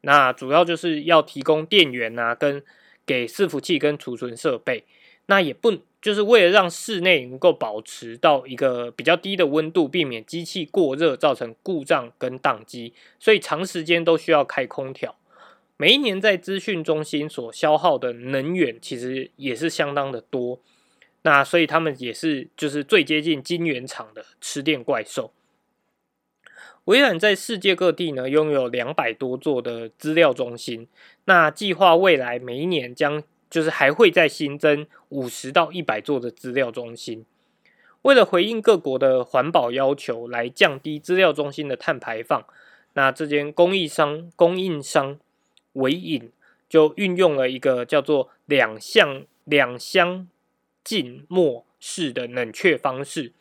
[0.02, 2.64] 那主要就是要提供电源啊，跟
[3.06, 4.86] 给伺服器跟储存设备。
[5.28, 15.16] 那也不就是为了让室内能够保持到一个比较低的温度，避免机器过热造成故障跟宕机，所以长时间都需要开空调。
[15.78, 20.62] 每一年在资讯中心所消耗的能源，其实也是相当的多。
[21.24, 25.34] 那所以他们也是就是最接近晶圆厂的吃电怪兽。
[26.86, 30.88] 微软在世界各地呢拥有两百多座的资料中心，
[31.26, 37.26] 那计划未来每一年将就是还会再新增五十到一百座的资料中心。
[38.04, 42.46] 为了回应各国的环保要求，来降低资料中心的碳排放，
[42.94, 45.20] 那这间供应商供应商
[45.76, 46.32] 微影
[46.68, 50.28] 就运用了一个叫做两相两相
[50.84, 53.32] 浸没式的冷却方式，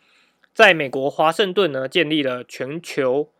[0.54, 3.30] 在美国华盛顿呢建立了全球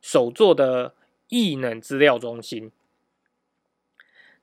[0.00, 0.94] 首座的
[1.28, 2.72] 异冷资料中心。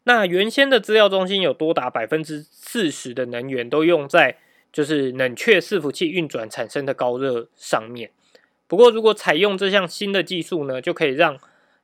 [0.04, 4.38] 那原先的资料中心有多达百分之四十的能源都用在。
[4.74, 8.10] 就是冷却伺服器运转产生的高热上面。
[8.70, 11.38] 不过，如果采用这项新的技术呢，就可以让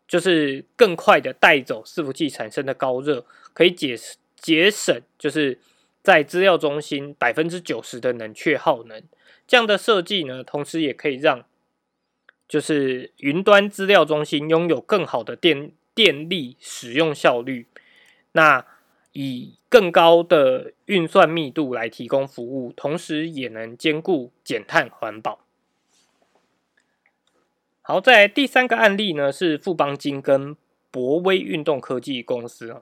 [0.07, 3.97] 就是更快的带走伺服器产生的高热，可以节
[4.35, 5.59] 节省就是
[6.01, 9.03] 在资料中心百分之九十的冷却耗能。
[9.45, 11.45] 这样的设计呢，同时也可以让
[12.47, 17.67] 就是云端资料中心拥有更好的电电力使用效率。
[18.33, 18.65] 那
[19.13, 25.46] 以更高的运算密度来提供服务，同时也能兼顾减碳环保。
[27.89, 30.57] 好，在第三个案例呢，是富邦金跟
[30.91, 32.81] 博威运动科技公司啊。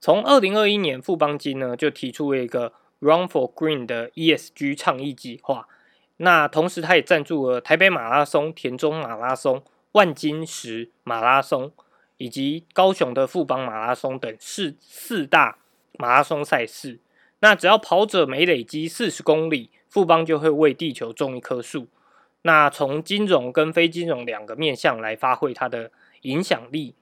[0.00, 5.68] 从二零二一年，富邦金呢就提出了一个 Run for Green 的 ESG 倡议计划。
[6.16, 9.62] 那同时，他也赞助了台北马拉松、田中马拉松、
[9.92, 11.70] 万金石马拉松
[12.16, 15.58] 以及高雄的富邦马拉松等四四大。
[15.96, 16.98] 马拉松赛事，
[17.38, 21.86] 那只要跑者每累积四十公里，富邦就会为地球种一棵树。
[22.42, 25.90] 那从金融跟非金融两个面向来发挥它的
[26.22, 26.94] 影响力。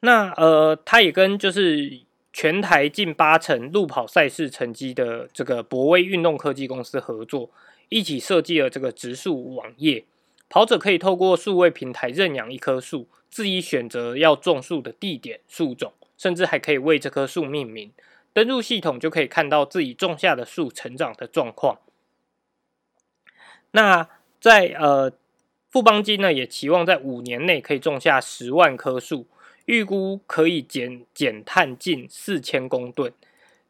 [0.00, 2.00] 那呃，它也跟就是
[2.32, 7.50] 全台近八成路跑赛事成绩的这个博威运动科技公司合作，
[7.88, 10.04] 一起设计了这个植树网页。
[10.48, 15.92] 跑者可以透过数位平台认养一棵树，自己选择要种树的地点、树种。
[16.16, 17.92] 甚至还可以为这棵树命名，
[18.34, 21.78] 登录系统就可以看到自己种下的树成长的状况。
[23.72, 24.08] 那
[24.40, 25.12] 在呃
[25.68, 29.26] 富邦金呢，也期望在五年内可以种下十万棵树，
[29.66, 33.12] 预估可以减减碳近四千公吨。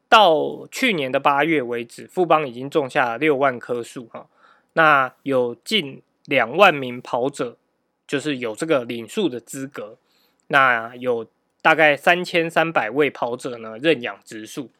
[0.09, 4.27] 到去年的八月为止，富邦已经种下六万棵树哈。
[4.73, 7.57] 那有近两万名跑者，
[8.07, 9.97] 就是有这个领树的资格。
[10.47, 11.27] 那有。
[11.63, 14.71] 大概三千三百位跑者呢认养植树，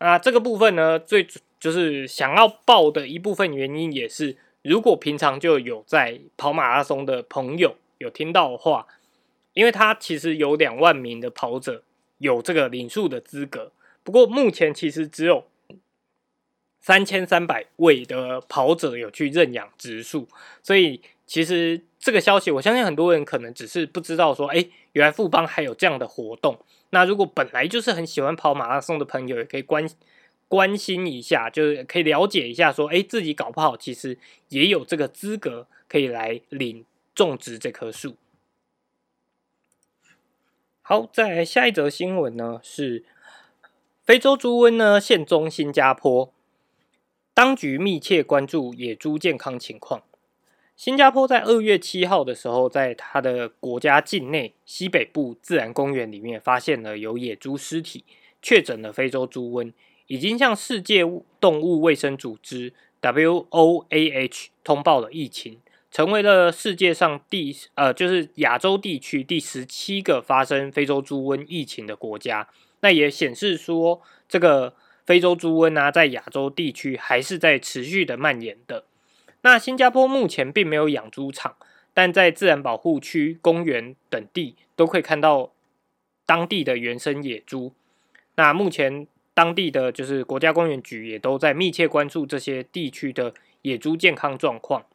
[0.00, 1.26] 那这个部分呢，最
[1.64, 8.86] 就是想要报的一部分原因也是，如果平常就有在跑马拉松的朋友有听到的话，
[9.54, 11.82] 因为他其实有两万名的跑者
[12.18, 15.46] 有这个领数的资格，不过目前其实只有
[16.82, 20.28] 三千三百位的跑者有去认养植树，
[20.62, 21.80] 所以其实。
[22.04, 24.62] 这个消息，我相信很多人可能只是不知道，说，哎，
[24.92, 26.58] 原来富邦还有这样的活动。
[26.90, 29.88] 那如果本来就是很喜欢跑马拉松的朋友，也可以关
[30.54, 34.16] 关心一下，就是可以了解一下，说，哎，自己搞不好其实
[34.50, 38.14] 也有这个资格可以来领种植这棵树。
[40.80, 43.04] 好，在下一则新闻呢，是
[44.04, 46.32] 非洲猪瘟呢现中新加坡，
[47.34, 50.04] 当局密切关注野猪健康情况。
[50.76, 58.04] 新加坡在二月七号的时候，在它的国家境内西北部自然公园里面发现了有野猪尸体，
[58.40, 59.72] 确诊了非洲猪瘟，
[60.06, 61.02] 已经向世界
[61.40, 72.48] 动物卫生组织 （WOAH） 通报了疫情，成为了世界上第呃就是亚洲地区第十七个发生非洲猪瘟疫情的国家。
[72.80, 74.74] 那也显示说，这个
[75.06, 78.84] 非洲猪瘟啊，在亚洲地区还是在持续的蔓延的。
[79.42, 81.56] 那新加坡目前并没有养猪场，
[81.92, 85.52] 但在自然保护区、公园等地都可以看到
[86.26, 87.72] 当地的原生野猪。
[88.36, 94.86] 那目前当地的就是国家公园局也都在密切关注这些地区的野猪健康状况。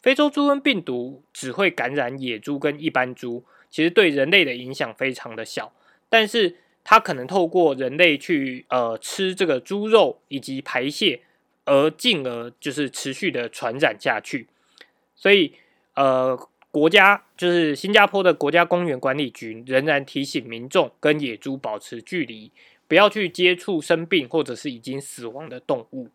[0.00, 5.72] 非洲猪瘟病毒只会感染野猪跟一般猪，其实对人类的影响非常的小，
[6.08, 11.20] 但是它可能透过人类去呃吃这个猪肉以及排泄。
[11.68, 14.46] 而进而就是持续的传染下去，
[15.16, 15.52] 所以
[15.94, 16.38] 呃，
[16.70, 22.52] 国家就是新加坡的国家公园管理局仍然提醒民众跟野猪保持距离，
[22.88, 26.10] 不要去接触生病或者是已经死亡的动物。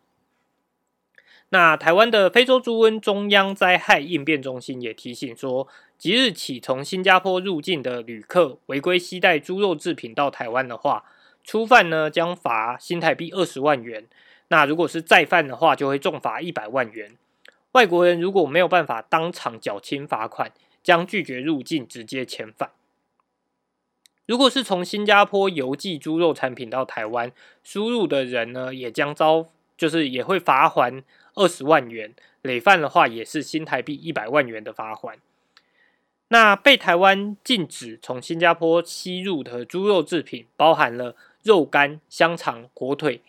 [1.50, 5.68] 那台湾的非洲猪瘟中央灾害应变中心也提醒说，
[5.98, 11.04] 即日起从新加坡入境的旅客违规携带猪肉制品到台湾的话，
[11.44, 14.08] 初犯呢将罚新台币二十万元。
[14.48, 17.18] 那如果是再犯的话，就会重罚一百万元。
[17.74, 20.52] 外国人如果没有办法当场缴清罚款，
[20.82, 22.72] 将拒绝入境，直接遣返。
[24.28, 27.32] 如果是从新加坡邮寄猪肉产品到台湾
[27.64, 31.04] 输入的人呢，也将遭就是也会罚还
[31.34, 32.14] 二十万元，
[32.44, 35.18] 累犯的话也是新台币一百万元的罚款。
[36.30, 43.22] 那被台湾禁止从新加坡吸入的猪肉制品，包含了肉干、香肠、火腿，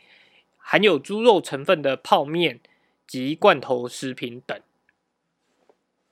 [0.59, 2.61] 含有猪肉成分的泡面
[3.07, 4.61] 及罐头食品等。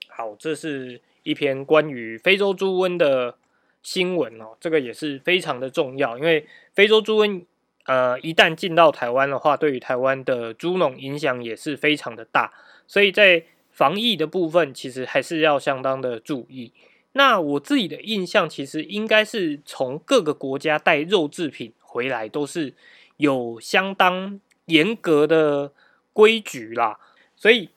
[0.09, 3.37] 好，这是一篇关于非洲猪瘟的。
[3.83, 7.45] 新闻哦，这个也是非常的重要，因为非洲猪瘟，
[7.85, 12.53] 呃，一旦进到台湾的话，对于台湾的猪农影响也是非常的大，
[12.87, 16.73] 所以在防疫的部分，其实还是要相当的注意。
[17.13, 22.75] 那我自己的印象，其实应该是从各个国家带肉制品回来，都是
[23.17, 25.73] 有相当严格的
[26.13, 26.99] 规矩啦，
[27.35, 27.71] 所以。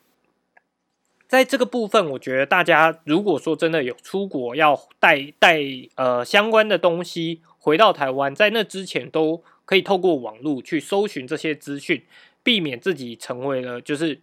[1.34, 5.64] 在这个部分，我觉得大家如果说真的有出国要带带
[5.96, 12.06] 呃相关的东西回到台湾，在那之前都可以透过网络去搜寻这些资讯，
[12.44, 14.22] 避免自己成为了就是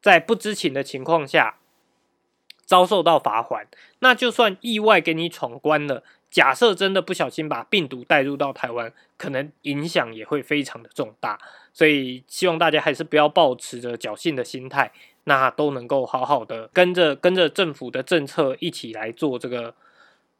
[0.00, 1.56] 在不知情的情况下
[2.64, 3.66] 遭受到罚款。
[3.98, 11.40] 那就算意外给你闯关了，假设真的不小心把病毒带入到台湾，可能影响也会非常的重大。
[11.72, 14.92] 所以希望大家还是不要抱持着侥幸的心态。
[15.26, 19.74] 那都能够好好的跟着跟着政府的政策一起来做这个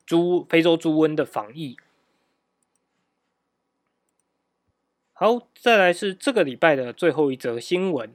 [0.04, 1.78] 猪非洲猪瘟的防疫。
[5.14, 8.12] 好，再来是这个礼拜的最后一则新闻：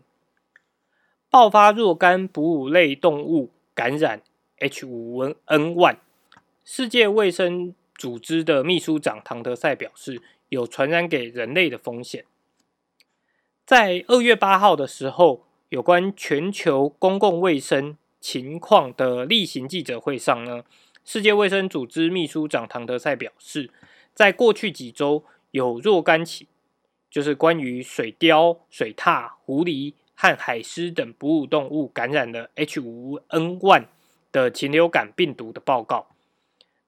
[1.30, 4.22] 爆发若干哺乳类动物感染
[4.60, 5.98] H5N N 1，。
[6.64, 12.26] 世界卫生组织的秘书长唐德赛表示，有传染给人类的风险。
[13.66, 15.49] 在二月八号的时候。
[15.70, 20.64] 有关全球公共卫生情况的例行记者会上呢，
[21.06, 23.70] 世界卫生组织秘书长唐德赛表示，
[24.16, 26.48] 在过去几周有若干起，
[27.12, 33.86] 就是关于水貂、水獭、狐狸和海狮等哺乳动物感染了 H5N1
[34.32, 36.08] 的禽流感病毒的报告。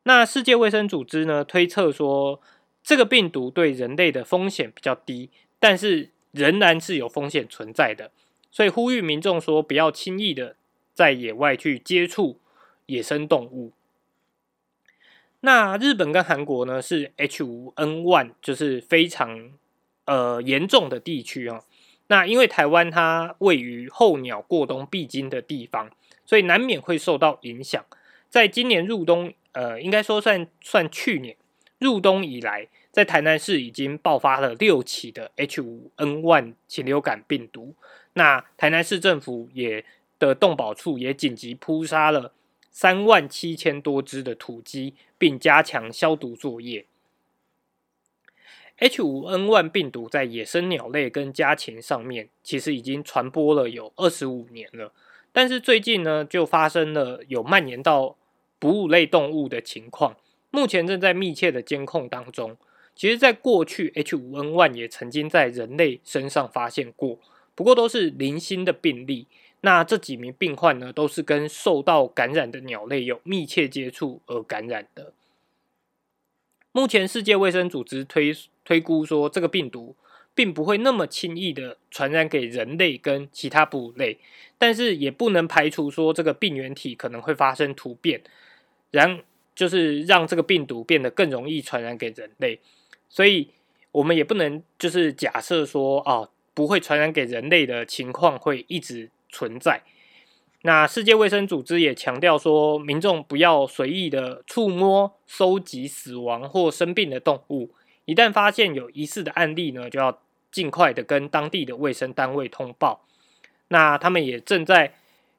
[0.04, 2.42] 那世界卫生组织呢推测说，
[2.82, 5.30] 这个病毒对人类的风险比较低，
[5.60, 8.10] 但是仍然是有风险存在的。
[8.52, 10.58] 所以呼吁民众说，不要轻易的
[10.94, 12.38] 在野外去接触
[12.88, 13.72] 野生动物。
[15.40, 19.52] 那日本跟韩国呢，是 H5N1 就是非常
[20.06, 21.64] 呃严重的地区哦。
[22.08, 25.90] 那因为台湾它位于候鸟过冬必经的地方，
[26.26, 27.84] 所以难免会受到影响。
[28.30, 31.36] 在今年入冬，呃，应该说算算去年
[31.80, 37.74] 入冬以来，在台南市已经爆发了六起的 H5N1 禽流感病毒。
[38.14, 39.86] 那台南市政府也
[40.20, 42.34] 的动保处也紧急扑杀了
[42.70, 46.86] 三万七千多只的土鸡，并加强消毒作业。
[48.80, 54.92] H5N1 病毒在野生鸟类跟家禽上面，其实已经传播了有二十五年了，
[55.32, 58.16] 但是最近呢，就发生了有蔓延到
[58.58, 60.18] 哺乳类动物的情况，
[60.50, 62.58] 目前正在密切的监控当中。
[62.96, 67.20] 其实，在过去，H5N1 也曾经在人类身上发现过。
[67.54, 69.28] 不过都是零星的病例，
[69.60, 75.14] 那这几名病患呢，都是跟受到感染的鸟类有密切接触而感染的。
[76.72, 78.34] 目前世界卫生组织推
[78.64, 79.96] 推估说，这个病毒
[80.34, 84.18] 并不会那么轻易的传染给人类跟其他哺乳类，
[84.58, 88.24] 但是也不能排除说这个病原体可能会发生突变，
[88.90, 89.22] 然
[89.54, 92.60] 就是让这个病毒变得更容易传染给人类，
[93.10, 93.50] 所以
[93.92, 96.30] 我们也不能就是假设说啊。
[96.54, 99.84] 不会传染给人类的情况会一直存在。
[100.64, 107.72] 那世界卫生组织也强调说，民众不要随意的触摸、收集死亡或生病的动物。
[108.06, 110.22] 一旦发现有疑似的案例呢，就要
[110.52, 113.06] 尽快的跟当地的卫生单位通报。
[113.70, 114.94] 那他们也正在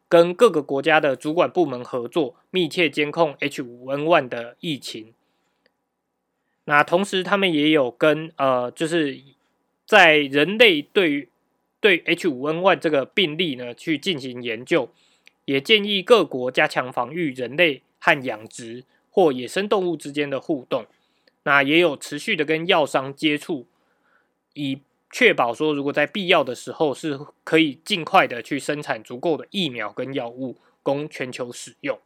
[0.08, 5.14] 跟各个国家的主管部门合作，密切监控 H5N1 的疫情。
[6.64, 9.20] 那同时，他们也有跟呃，就是。
[9.92, 11.28] 在人类对
[11.78, 14.90] 对 H5N1 这个病例呢，去进行研究，
[15.44, 20.86] 也建议各国加强防御人类和养殖或野生动物之间的互动。
[21.42, 23.66] 那也有持续的跟药商接触，
[24.54, 24.80] 以
[25.10, 31.98] 确保说，如果在必要的时候，是可以尽快的去生产足够的疫苗跟药物，供全球使用。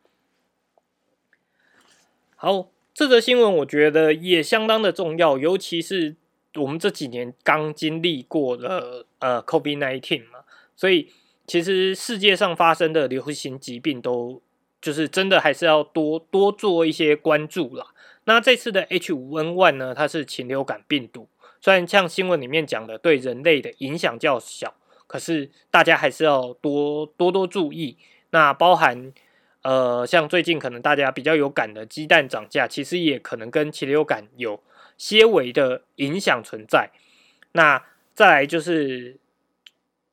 [2.34, 6.16] 好，这则新闻我觉得也相当的重要，尤其是。
[6.56, 10.40] 我们这几年刚经历过了呃，COVID nineteen 嘛，
[10.74, 11.10] 所以
[11.46, 14.42] 其实世界上发生的流行疾病都
[14.80, 17.86] 就是真的还是要多多做一些关注啦。
[18.24, 21.28] 那这次的 H5N1 呢，它是禽流感病毒，
[21.60, 24.74] 虽然像新闻里面讲的对人类的影响较小，
[25.06, 27.96] 可是大家还是要多多多注意。
[28.30, 29.12] 那包含
[29.62, 34.60] 呃，像最近可能大家比较有感的鸡蛋涨价，其实也可能跟禽流感有
[34.96, 36.90] 些微的影响存在。
[37.52, 37.84] 那
[38.14, 39.18] 再来就是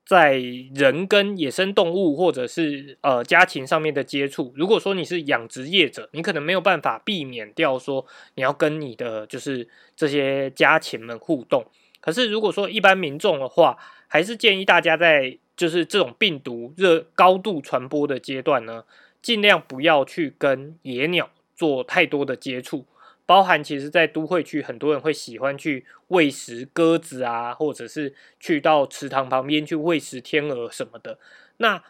[0.05, 0.33] 在
[0.75, 8.05] 人跟野生动物或者是呃家禽上面的接触，如果说你是养殖业者，你可能没有办法避免掉说
[8.35, 11.65] 你要跟你的就是这些家禽们互动。
[12.01, 13.77] 可是如果说一般民众的话，
[14.07, 18.83] 还是建议大家在就是这种病毒热高度传播的阶段呢，
[19.21, 22.85] 尽量不要去跟野鸟做太多的接触。
[23.25, 31.17] 包含其实，在都会区，很多人会喜欢去喂食鸽子啊，或者是去到池塘旁边去喂食天鹅什么的。
[31.57, 31.83] 那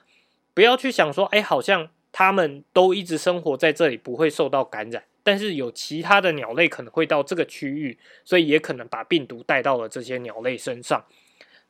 [0.53, 5.03] 不要去想说，哎，好像他们都一直生活在这里，不会受到感染。
[5.23, 11.05] 但是有其他的鸟类可能会到这个区域，所以也可能把病毒带到了这些鸟类身上。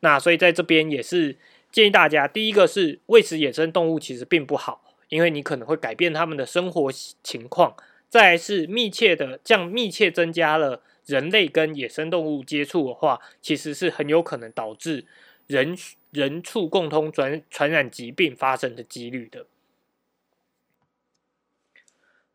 [0.01, 1.37] 那所以在这边也是
[1.71, 6.91] 建议大家，第一个是喂食野生动物其实并不好，因为你可能会改变他们的生活
[7.23, 7.75] 情况。
[8.13, 15.07] 再是密切的，这样密切增加了人类跟野生动物接触的话，其实是很有可能导致
[15.47, 15.75] 人
[16.11, 19.47] 人畜共通传传染疾病发生的几率的。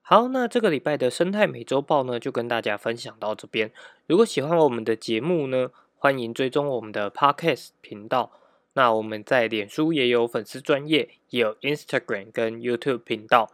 [0.01, 3.71] 好，那这个礼拜的生态美洲报呢，就跟大家分享到这边。
[4.09, 8.33] 如果喜欢我们的节目呢，欢迎追踪我们的 Podcast 频道。
[8.73, 13.53] 那我们在脸书也有粉丝专业，也有 Instagram 跟 YouTube 频道。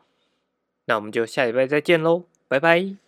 [0.87, 3.04] 那我们就下礼拜再见喽，拜拜。